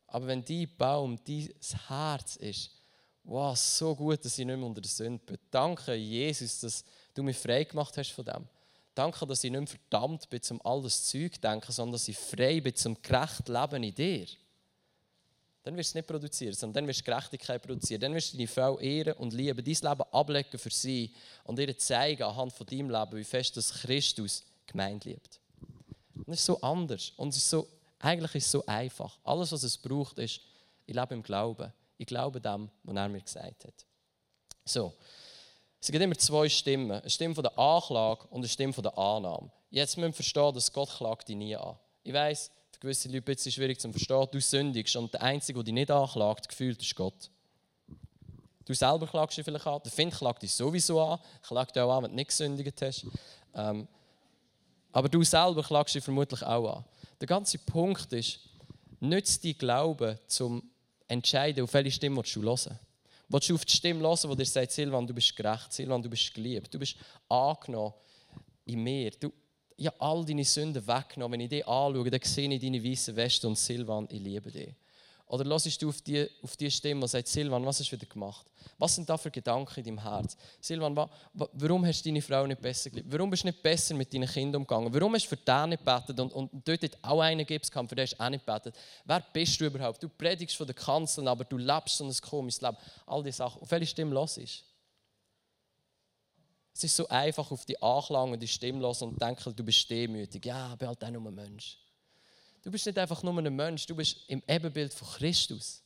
[0.09, 1.48] Aber wenn dein Baum, dein
[1.88, 2.70] Herz ist,
[3.24, 5.38] wow, so gut, dass ich nicht mehr unter der Sünde bin.
[5.50, 8.46] Danke, Jesus, dass du mich frei gemacht hast von dem.
[8.96, 12.16] Danke, dass ich nicht mehr verdammt bin, um all das Zeug denken, sondern dass ich
[12.16, 14.26] frei bin, zum gerecht Leben in dir.
[15.62, 18.00] Dann wirst du es nicht produzieren, sondern dann wirst du Gerechtigkeit produzieren.
[18.00, 21.12] Dann wirst du deine Frau ehren und lieben, dein Leben ablegen für sie
[21.44, 25.40] und ihr zeigen anhand von deinem Leben, wie fest das Christus gemeint liebt.
[26.14, 29.18] Und das ist so anders und es ist so, eigentlich ist es so einfach.
[29.24, 30.40] Alles, was es braucht, ist,
[30.87, 31.70] ich lebe im Glauben.
[31.98, 33.74] Ich glaube dem, was er mir gesagt hat.
[34.64, 34.94] So,
[35.87, 36.90] es gibt immer zwei Stimmen.
[36.90, 39.53] Eine Stimme der Anklage und eine Stimme der Annahme.
[39.70, 41.77] Jetzt müssen wir verstehen, dass Gott klagt dich nie an.
[42.03, 44.27] Ich weiß, für gewisse Leute ist es schwierig zu verstehen.
[44.33, 47.31] Du sündigst und der Einzige, der dich nicht anklagt, gefühlt ist Gott.
[48.64, 49.81] Du selber klagst dich vielleicht an.
[49.85, 51.20] Der Find klagt dich sowieso an.
[51.40, 53.07] Klagt dich auch an, wenn du nicht gesündigt hast.
[53.55, 53.87] Ähm,
[54.90, 56.85] aber du selber klagst dich vermutlich auch an.
[57.20, 58.40] Der ganze Punkt ist,
[58.99, 60.68] nützt dein Glauben zum
[61.07, 62.70] Entscheiden, auf welche Stimme du hören Willst
[63.28, 66.32] du auf die Stimme hören, die dir sagt, Silvan, du bist gerecht, Silvan, du bist
[66.32, 66.96] geliebt, du bist
[67.28, 67.94] angenommen
[68.64, 69.10] in mir.
[69.10, 69.32] Du,
[69.76, 71.32] ich habe all deine Sünden weggenommen.
[71.32, 74.74] Wenn ich dich anschaue, dann sehe ich deine weißen Weste und Silvan, ich liebe dich.
[75.28, 78.06] Oder hörst du auf die, auf die Stimme und sagst, Silvan, was hast du wieder
[78.06, 78.46] gemacht?
[78.78, 80.36] Was sind da für Gedanken in deinem Herz?
[80.60, 80.94] Silvan,
[81.34, 83.10] warum hast du deine Frau nicht besser geliebt?
[83.10, 84.94] Warum bist du nicht besser mit deinen Kindern umgegangen?
[84.94, 87.84] Warum hast du für den nicht gebetet und, und dort hat auch einen gibt, für
[87.86, 88.76] den hast du auch nicht gebetet?
[89.04, 90.00] Wer bist du überhaupt?
[90.00, 92.76] Du predigst von der Kanzel, aber du lebst so ein komisches Leben.
[93.06, 93.60] All diese Sachen.
[93.62, 94.62] Auf welche Stimme los ist?
[96.72, 100.44] Es ist so einfach auf die anklagende Stimme los und denken, du bist demütig.
[100.44, 101.78] Ja, ich bin halt auch nur ein Mensch.
[102.66, 105.85] Du bist nicht einfach nur ein Mensch, du bist im Ebenbild von Christus.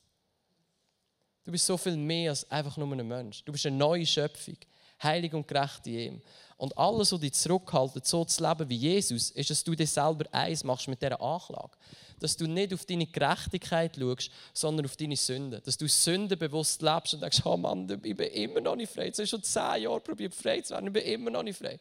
[1.45, 3.45] Du bist so viel mehr als einfach nur ein Mensch.
[3.45, 4.57] Du bist eine neue Schöpfung,
[5.03, 6.23] heilig und gerecht in ihm.
[6.57, 10.25] Und alles, was dich zurückhaltet, so zu leben wie Jesus, ist, dass du dir selber
[10.33, 11.77] eins machst mit dieser Anklage.
[12.19, 15.61] Dass du nicht auf deine Gerechtigkeit schaust, sondern auf deine Sünden.
[15.63, 19.05] Dass du Sünden bewusst lebst und denkst, oh Mann, ich bin immer noch nicht frei.
[19.05, 21.79] Jetzt habe schon zehn Jahre probiert, frei zu werden, ich bin immer noch nicht frei.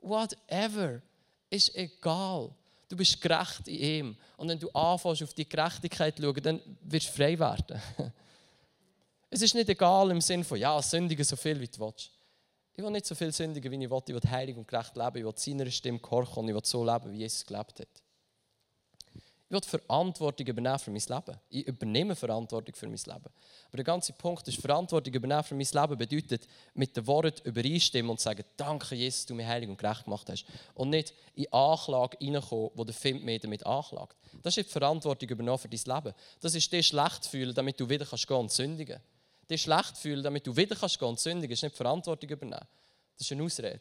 [0.00, 1.00] Whatever.
[1.48, 2.50] Ist egal.
[2.92, 4.16] Du bist gerecht in ihm.
[4.36, 7.80] Und wenn du anfängst, auf die Gerechtigkeit zu schauen, dann wirst du frei werden.
[9.30, 12.10] Es ist nicht egal im Sinne von, ja, sündige so viel, wie du willst.
[12.74, 14.02] Ich will nicht so viel sündigen, wie ich will.
[14.06, 15.16] Ich will heilig und gerecht leben.
[15.16, 18.01] Ich will seiner Stimme gehorchen und ich will so leben, wie Jesus gelebt hat.
[19.52, 21.38] Ich will Verantwortung übernehmen für mein Leben.
[21.50, 23.26] Ich übernehme Verantwortung für mein Leben.
[23.66, 28.10] Aber der ganze Punkt ist, Verantwortung übernehmen für mein Leben bedeutet, mit den Worten übereinstimmen
[28.10, 30.46] und sagen, danke Jesus, du mich heilig und gerecht gemacht hast.
[30.72, 34.16] Und nicht in Anklage reinkommen, wo der Find mich damit anklagt.
[34.42, 36.14] Das ist die Verantwortung übernommen für dein Leben.
[36.40, 39.00] Das ist dir schlecht fühlen, damit du wieder kannst gehen und sündigen.
[39.50, 42.66] Dir schlecht fühlen, damit du wieder kannst und sündigen, ist nicht Verantwortung übernehmen.
[43.18, 43.80] Das ist eine Ausrede.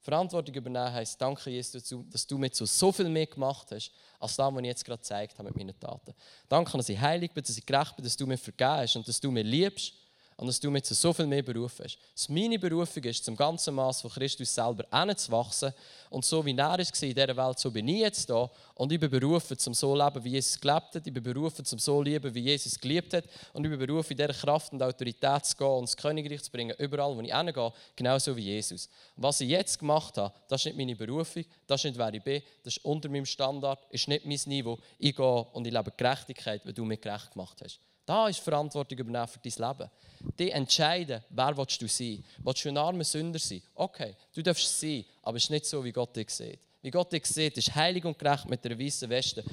[0.00, 4.36] Verantwortung übernehmen heisst, danke Jesus, dass du mir so, so viel mehr gemacht hast, als
[4.36, 6.14] das, was ich jetzt gerade gezeigt habe mit meinen Taten.
[6.48, 9.08] Danke, dass ich heilig bin, dass ich gerecht bin, dass du mir vergeben hast und
[9.08, 9.92] dass du mir liebst
[10.38, 11.98] und dass du zu so viel mehr berufen hast.
[12.14, 15.74] Dass meine Berufung ist, zum ganzen Maß von Christus selber wachsen
[16.10, 19.00] und so wie er war in dieser Welt, so bin ich jetzt da und ich
[19.00, 21.04] bin berufen, zum so leben, wie Jesus gelebt hat.
[21.04, 24.16] Ich bin berufen, zum so lieben, wie Jesus geliebt hat und ich bin berufen, in
[24.16, 27.72] dieser Kraft und Autorität zu gehen und das Königreich zu bringen, überall, wo ich hingehe,
[27.96, 28.88] genauso wie Jesus.
[29.16, 32.14] Und was ich jetzt gemacht habe, das ist nicht meine Berufung, das ist nicht, wer
[32.14, 34.78] ich bin, das ist unter meinem Standard, ist nicht mein Niveau.
[35.00, 37.80] Ich gehe und ich lebe Gerechtigkeit, weil du mich gerecht gemacht hast.
[38.08, 39.90] Da ist Verantwortung übernehmen für dein Leben.
[40.38, 42.24] Die entscheiden, wer willst du sein.
[42.38, 43.60] Willst du ein armer Sünder sein?
[43.74, 46.58] Okay, du darfst sein, aber es ist nicht so, wie Gott dich sieht.
[46.80, 49.44] Wie Gott dich sieht, ist heilig und gerecht mit der weißen Weste.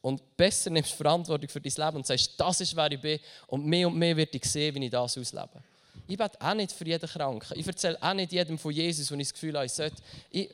[0.00, 3.20] Und besser nimmst du Verantwortung für dein Leben und sagst, das ist, wer ich bin.
[3.46, 5.62] Und mehr und mehr wird ich sehen, wie ich das auslebe.
[6.08, 7.60] Ich bete auch nicht für jeden Kranken.
[7.60, 10.02] Ich erzähle auch nicht jedem von Jesus, wenn ich das Gefühl habe, ich sollte.
[10.32, 10.50] Ich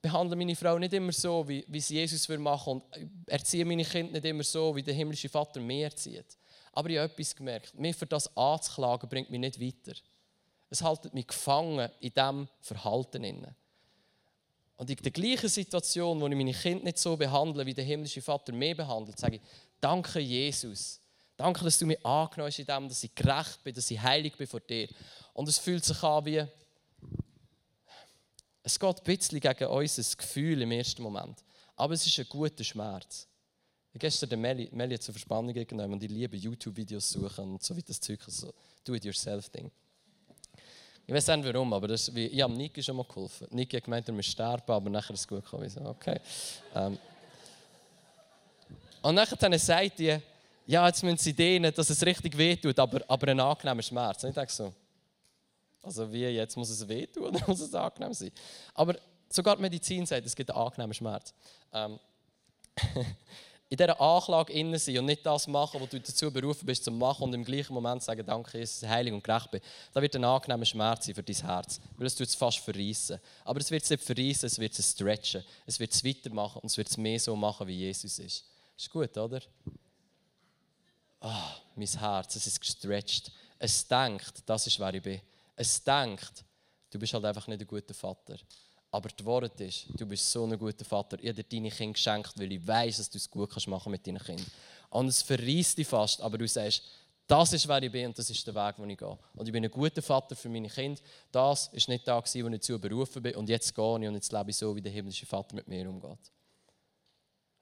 [0.00, 2.84] behandle meine Frau nicht immer so, wie, wie es Jesus machen und
[3.26, 6.36] erziehe meine Kinder nicht immer so, wie der himmlische Vater mir erzieht.
[6.74, 7.78] Aber ich habe etwas gemerkt.
[7.78, 9.96] Mir für das anzuklagen, bringt mich nicht weiter.
[10.70, 13.46] Es hält mich gefangen in diesem Verhalten.
[14.76, 18.20] Und in der gleichen Situation, wo ich meine Kinder nicht so behandle, wie der himmlische
[18.20, 19.42] Vater mich behandelt, sage ich,
[19.80, 21.00] danke Jesus.
[21.36, 24.36] Danke, dass du mich angenommen hast in dem, dass ich gerecht bin, dass ich heilig
[24.36, 24.88] bin vor dir.
[25.32, 26.44] Und es fühlt sich an wie,
[28.62, 31.44] es geht ein bisschen gegen unser Gefühl im ersten Moment.
[31.76, 33.28] Aber es ist ein guter Schmerz.
[33.94, 37.76] Ich gestern der Meli, Meli zur Verspannung genommen und ich liebe YouTube-Videos suchen und so
[37.76, 38.52] wie das Zeug, so
[38.82, 39.70] Do-it-yourself-Ding.
[41.06, 43.46] Ich weiß nicht warum, aber das, wie, ich habe Niki schon mal geholfen.
[43.52, 45.66] Niki hat gemeint, er muss sterben, aber nachher ist es gut gekommen.
[45.66, 46.18] Ich so, okay.
[46.74, 46.98] Ähm.
[49.00, 50.18] Und nachher sagt die,
[50.66, 54.24] ja, jetzt müssen sie dehnen, dass es richtig wehtut, aber, aber ein angenehmer Schmerz.
[54.24, 54.74] Und ich denke so,
[55.84, 58.32] also wie, jetzt muss es wehtun oder muss es angenehm sein?
[58.74, 58.96] Aber
[59.28, 61.32] sogar die Medizin sagt, es gibt einen angenehmen Schmerz.
[61.72, 62.00] Ähm.
[63.68, 66.90] in dieser Anklage innen sein und nicht das machen, was du dazu berufen bist, zu
[66.90, 69.60] machen und im gleichen Moment sagen, danke, Jesus, heilig und gerecht bin,
[69.92, 73.18] da wird ein angenehmer Schmerz sein für dein Herz, weil es es fast verreissen.
[73.44, 76.70] Aber es wird es nicht verreissen, es wird es stretchen, es wird es weitermachen und
[76.70, 78.44] es wird es mehr so machen, wie Jesus ist.
[78.76, 79.40] Ist gut, oder?
[81.20, 81.30] Oh,
[81.74, 83.32] mein Herz, es ist gestretched.
[83.58, 85.20] Es denkt, das ist, wer ich bin.
[85.56, 86.44] Es denkt,
[86.90, 88.36] du bist halt einfach nicht ein guter Vater.
[88.94, 91.18] Aber die Wahrheit ist, du bist so ein guter Vater.
[91.20, 93.90] Ich habe dir deine Kinder geschenkt, weil ich weiß, dass du es gut kannst machen
[93.90, 94.46] mit deinen Kindern.
[94.90, 96.84] Und es verreißt dich fast, aber du sagst,
[97.26, 99.18] das ist, wer ich bin und das ist der Weg, wo ich gehe.
[99.34, 101.00] Und ich bin ein guter Vater für meine Kinder.
[101.32, 103.34] Das ist nicht da, wo ich dazu berufen bin.
[103.34, 105.90] Und jetzt gehe ich und jetzt lebe ich so, wie der himmlische Vater mit mir
[105.90, 106.30] umgeht.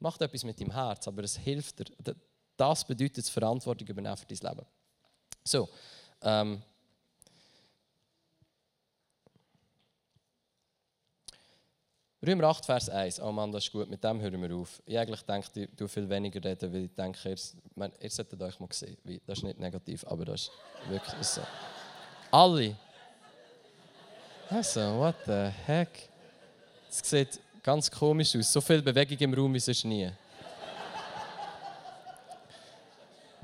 [0.01, 2.14] Macht etwas mit deinem Herz, aber es hilft dir.
[2.59, 4.66] Das bedeutet Verantwortung übernehmen für dein Leben.
[5.45, 5.66] So,
[6.21, 6.62] ähm,
[12.24, 13.20] Römer 8, Vers 1.
[13.20, 14.80] Oh Mann, das ist gut, mit dem hören wir auf.
[14.87, 18.68] Ich eigentlich denke, tue viel weniger reden, weil ich denke, ihr, ihr solltet euch mal
[18.70, 18.96] sehen.
[19.26, 20.52] Das ist nicht negativ, aber das ist
[20.88, 21.40] wirklich so.
[22.30, 22.76] Alle.
[24.48, 26.08] Also, what the heck?
[26.88, 28.52] Es sieht ganz komisch aus.
[28.52, 30.08] So viel Bewegung im Raum wie sonst nie.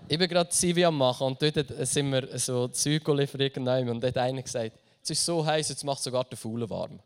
[0.06, 4.04] ich bin gerade CV am machen und dort sind wir so Zeug liefert und dort
[4.04, 7.00] hat einer gesagt, es ist so heiß, jetzt macht sogar der Fuhle warm.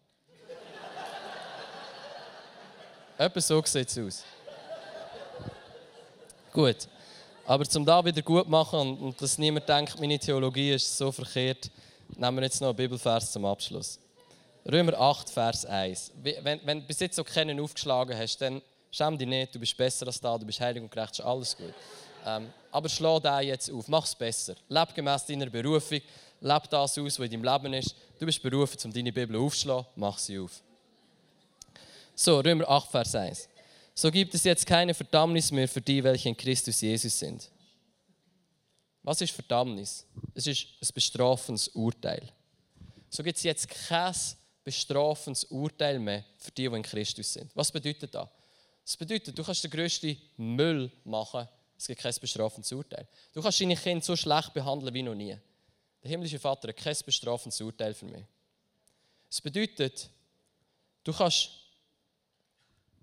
[3.23, 4.25] Etwa so sieht es aus.
[6.53, 6.89] Gut.
[7.47, 11.71] Aber zum da wieder gut machen und, dass niemand denkt, meine Theologie ist so verkehrt,
[12.17, 14.01] nehmen wir jetzt noch einen Bibelvers zum Abschluss.
[14.67, 16.11] Römer 8, Vers 1.
[16.21, 19.77] Wenn, wenn du bis jetzt so keinen aufgeschlagen hast, dann schäm dich nicht, du bist
[19.77, 21.75] besser als da, du bist heilig und gerecht, ist alles gut.
[22.27, 24.57] Ähm, aber schlau da jetzt auf, mach es besser.
[24.69, 26.01] Leb gemäß deiner Berufung,
[26.41, 27.95] leb das aus, was in deinem Leben ist.
[28.19, 30.61] Du bist berufen, um deine Bibel aufzuschlagen, mach sie auf.
[32.25, 33.49] So, Römer 8, Vers 1.
[33.97, 37.51] So gibt es jetzt keine Verdammnis mehr für die, welche in Christus Jesus sind.
[39.03, 40.07] Was ist Verdammnis?
[40.33, 42.23] Es ist ein bestrafendes Urteil.
[43.11, 44.15] So gibt es jetzt kein
[44.63, 47.51] bestrafendes Urteil mehr für die, die in Christus sind.
[47.57, 48.29] Was bedeutet das?
[48.85, 53.09] Das bedeutet, du kannst den grössten Müll machen, es gibt kein bestrafendes Urteil.
[53.33, 55.37] Du kannst deine Kinder so schlecht behandeln wie noch nie.
[56.05, 58.25] Der himmlische Vater hat kein bestrafendes Urteil für mich.
[59.29, 60.09] Das bedeutet,
[61.03, 61.62] du kannst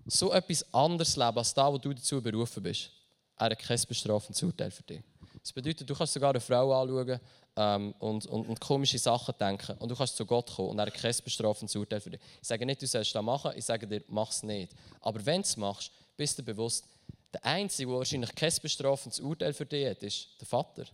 [0.06, 2.90] so etwas anderes leben als das, wo du dazu berufen bist,
[3.36, 5.02] er hat kein bestrafendes Urteil für dich.
[5.42, 7.20] Das bedeutet, du kannst sogar eine Frau anschauen
[7.56, 10.86] ähm, und, und, und, komische Sachen denken und du kannst zu Gott kommen und er
[10.86, 12.20] hat kein bestrafendes Urteil für dich.
[12.42, 14.72] Ich sage nicht, du sollst das machen, ich sage dir, mach es nicht.
[15.00, 16.86] Aber wenn du es machst, bist du bewusst,
[17.32, 20.84] der Einzige, der wahrscheinlich kein bestrafendes Urteil für dich hat, ist der Vater.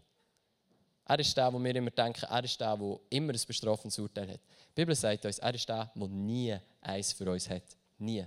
[1.09, 4.33] Er ist der, wo wir immer denken, er ist der, der immer ein bestrafendes Urteil
[4.33, 4.41] hat.
[4.41, 7.63] Die Bibel sagt uns, er ist der, der nie eins für uns hat.
[7.99, 8.27] Nie.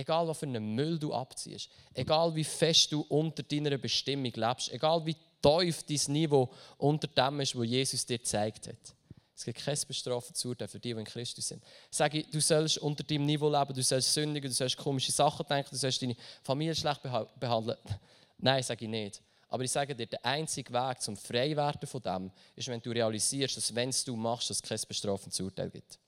[0.00, 4.72] Egal, was für einen Müll du abziehst, egal wie fest du unter deiner Bestimmung lebst,
[4.72, 8.94] egal wie tief dein Niveau unter dem ist, wo Jesus dir gezeigt hat.
[9.36, 11.62] Es gibt kein bestrafendes Urteil für die, die in Christus sind.
[11.90, 15.46] Sage ich, du sollst unter deinem Niveau leben, du sollst sündigen, du sollst komische Sachen
[15.46, 17.78] denken, du sollst deine Familie schlecht behandeln.
[18.38, 19.22] Nein, sage ich nicht.
[19.48, 23.58] Aber ich sage dir, der einzige Weg zum Freiwerden von dem ist, wenn du realisierst,
[23.58, 25.98] dass wenn es du machst, es kein bestrafendes Urteil gibt.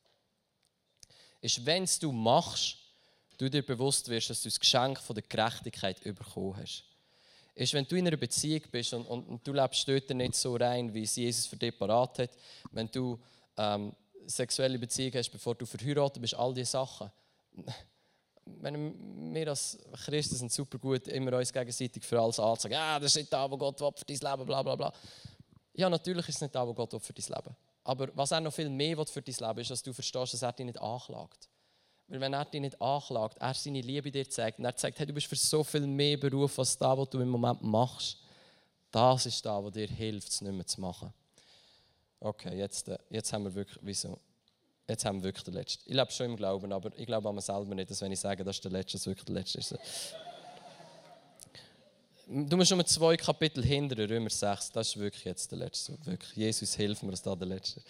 [1.42, 2.81] Ist, wenn es du machst,
[3.42, 6.85] du dir bewusst wirst, dass du das Geschenk von der Gerechtigkeit bekommen hast.
[7.55, 11.02] Ist, wenn du in einer Beziehung bist und, du lebst dort nicht so rein, wie
[11.02, 12.31] es Jesus für dich parat hat,
[12.70, 13.18] wenn du
[13.59, 13.92] ähm,
[14.26, 17.11] sexuelle Beziehungen hast, bevor du verheiratet bist, all diese Sachen.
[18.44, 23.12] Wenn wir als Christen sind super gut, immer uns gegenseitig für alles anzusagen, ja, das
[23.12, 24.92] ist nicht da, wo Gott will für dein Leben, bla bla bla.
[25.74, 27.57] Ja, natürlich ist es nicht da, wo Gott will für dein Leben.
[27.85, 30.42] Aber was er noch viel mehr will für dein Leben, ist, dass du verstehst, dass
[30.42, 31.48] er dich nicht anklagt.
[32.12, 35.07] Weil wenn er dich nicht anklagt, er seine Liebe dir zeigt und er sagt, hey,
[35.07, 38.18] du bist für so viel mehr Beruf als das, was du im Moment machst,
[38.90, 41.11] das ist das, was dir hilft, es nicht mehr zu machen.
[42.20, 44.20] Okay, jetzt, äh, jetzt haben wir wirklich, wieso?
[44.87, 45.88] Jetzt haben wir wirklich den letzten.
[45.88, 48.20] Ich lebe schon im Glauben, aber ich glaube an mir selber nicht, dass wenn ich
[48.20, 49.75] sage, das ist der letzte, dass wirklich der letzte ist.
[52.27, 55.96] Du musst nur zwei Kapitel hinter Römer 6, das ist wirklich jetzt der letzte.
[56.05, 57.87] Wirklich, Jesus hilft mir, dass da der letzte ist.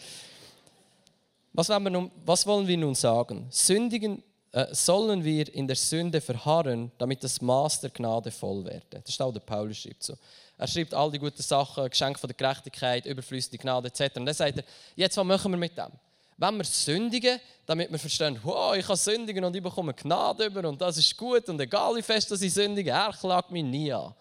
[1.52, 3.46] Was, wir nun, wollen wir nun sagen?
[3.50, 8.86] Sündigen äh, sollen wir in der Sünde verharren, damit das Maß der Gnade voll werde.
[8.90, 10.14] Das ist auch der Paulus schreibt so.
[10.58, 14.16] Er schreibt all die guten Sachen, Geschenk von der Gerechtigkeit, überflüssige Gnade etc.
[14.16, 15.92] Und dann sagt er, jetzt was machen wir mit dem?
[16.36, 20.68] Wenn wir sündigen, damit wir verstehen, wow, ich kann sündigen und ich bekomme Gnade über
[20.68, 23.92] und das ist gut und egal wie fest dass ich sündige, er klagt mich nie
[23.92, 24.14] an.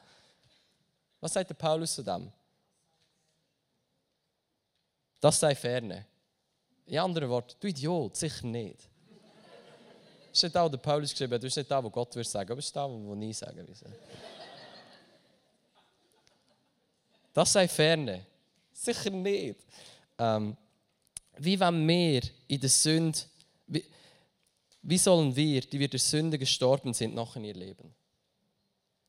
[1.19, 2.31] Was sagt der Paulus zu dem?
[5.19, 6.05] Das sei ferne.
[6.91, 8.89] In anderen Worten, du Idiot, sicher nicht.
[10.27, 12.27] Das ist nicht das, was Paulus geschrieben hat, das ist nicht das, was Gott würde
[12.27, 13.97] sagen, aber das ist das, was ich sagen würde.
[17.31, 18.25] Das sei ferne.
[18.73, 19.61] Sicher nicht.
[20.17, 20.57] Ähm,
[21.37, 23.19] wie wenn wir in der Sünde,
[23.67, 23.85] wie,
[24.81, 27.95] wie sollen wir, die wir der Sünde gestorben sind, noch in ihr Leben?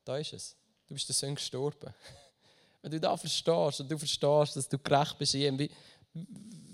[0.05, 0.55] Da ist es.
[0.87, 1.93] Du bist der Sünde gestorben.
[2.81, 5.69] Wenn du da verstehst und du verstehst, dass du gerecht bist wie,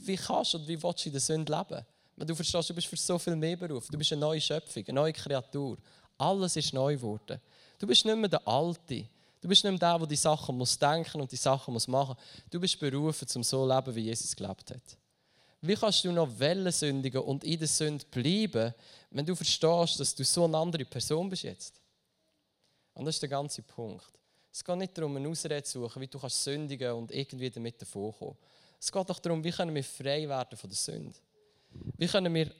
[0.09, 1.85] wie kannst und wie willst du in der Sünde leben?
[2.27, 3.91] Du verstehst, du bist für so viel mehr berufen.
[3.91, 5.77] Du bist eine neue Schöpfung, eine neue Kreatur.
[6.17, 7.39] Alles ist neu geworden.
[7.77, 9.05] Du bist nicht mehr der Alte.
[9.41, 12.15] Du bist nicht mehr der, der die Sachen muss denken und die Sachen muss machen.
[12.49, 14.97] Du bist berufen, zum so zu leben, wie Jesus gelebt hat.
[15.61, 18.73] Wie kannst du noch Wellen sündigen und in der Sünde bleiben,
[19.11, 21.81] wenn du verstehst, dass du so eine andere Person bist jetzt?
[22.93, 24.11] Und das ist der ganze Punkt.
[24.51, 27.81] Es geht nicht darum, eine Ausrede zu suchen, wie du kannst sündigen und irgendwie damit
[27.81, 28.35] davonkommen.
[28.79, 31.15] Es geht doch darum, wie können wir frei werden von der Sünde.
[31.97, 32.51] Wie können wir,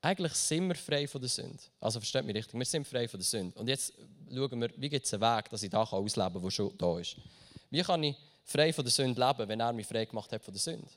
[0.00, 1.58] eigentlich sind wir frei von der Sünde.
[1.80, 3.58] Also versteht mich richtig, wir sind frei von der Sünde.
[3.58, 3.92] Und jetzt
[4.32, 6.98] schauen wir, wie gibt es einen Weg, dass ich da ausleben kann, der schon da
[6.98, 7.16] ist.
[7.70, 10.54] Wie kann ich frei von der Sünde leben, wenn er mich frei gemacht hat von
[10.54, 10.88] der Sünde?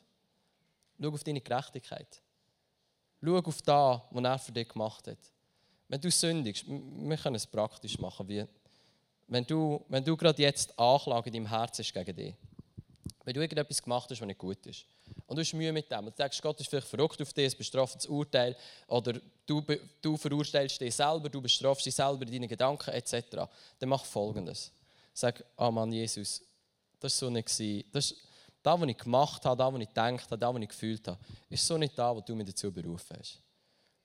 [1.00, 2.20] Schau auf deine Gerechtigkeit.
[3.22, 5.18] Schau auf das, was er für dich gemacht hat.
[5.88, 8.46] Wenn du sündigst, wir können es praktisch machen, wie
[9.26, 12.34] wenn du, wenn du gerade jetzt Anklage in deinem Herzen ist gegen dich
[13.28, 14.86] wenn du irgendetwas gemacht hast, was nicht gut ist.
[15.26, 15.98] Und du hast Mühe mit dem.
[15.98, 18.56] Und du denkst, Gott ist vielleicht verrückt auf dich, ein bestraftes Urteil.
[18.86, 19.62] Oder du,
[20.00, 23.46] du verurteilst dich selber, du bestrafst dich selber in deinen Gedanken etc.
[23.78, 24.72] Dann mach folgendes.
[25.12, 26.40] Sag, ah oh Mann, Jesus,
[26.98, 27.48] das war so nicht.
[27.92, 28.14] Das,
[28.62, 31.18] das, was ich gemacht habe, das, was ich gedacht habe, das, was ich gefühlt habe,
[31.50, 33.42] ist so nicht das, was du mich dazu berufen hast.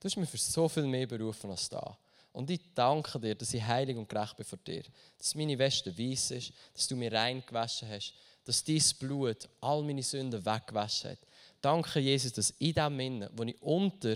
[0.01, 1.97] Du hast mich für so viel mehr berufen als da.
[2.33, 4.83] Und ich danke dir, dass ich heilig und gerecht bin vor dir.
[5.17, 8.13] Dass meine Weste weiß ist, dass du mir rein gewaschen hast,
[8.45, 11.19] dass dein Blut all meine Sünden weggewaschen hat.
[11.61, 14.15] Danke, Jesus, dass in dem Innen, wo ich unter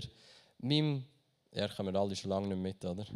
[0.58, 1.04] meinem.
[1.52, 3.06] Ja, kommen wir alle schon lange nicht mit, oder?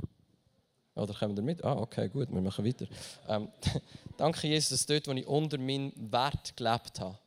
[0.94, 1.62] Oder kommen wir mit?
[1.64, 2.86] Ah, okay, gut, wir machen weiter.
[3.28, 3.48] Ähm,
[4.16, 7.18] danke, Jesus, dass dort, wo ich unter meinem Wert gelebt habe,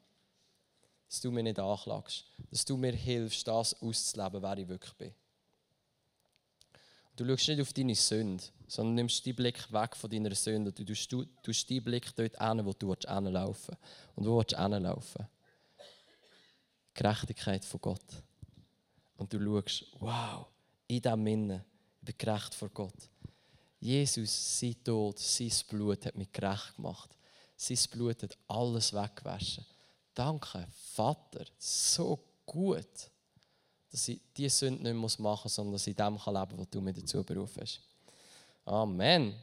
[1.08, 2.26] dass du mir nicht anklagst.
[2.52, 5.14] Dass du mir hilfst, das auszuleben, wer ich wirklich bin.
[7.16, 10.72] Du schaust nicht auf deine Sünde, sondern nimmst deinen Blick weg von deiner Sünde.
[10.72, 14.16] Du tust, du, tust deinen Blick dort hin, wo du hinlaufen willst.
[14.16, 15.28] Und wo willst du hinlaufen?
[16.94, 18.24] Gerechtigkeit von Gott.
[19.18, 20.48] Und du schaust, wow,
[20.88, 21.64] in diesem Innen,
[22.02, 23.10] ich bin gerecht vor Gott.
[23.80, 27.16] Jesus, sein Tod, sein Blut hat mich gerecht gemacht.
[27.56, 29.66] Sein Blut hat alles weggewaschen.
[30.14, 33.10] Danke, Vater, so gut,
[33.96, 36.82] dass ich diese Sünde nicht machen muss, sondern dass ich dem leben kann, was du
[36.82, 37.80] mir dazu berufen hast.
[38.66, 39.34] Amen.